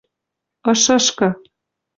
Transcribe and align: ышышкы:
ышышкы: 0.71 1.29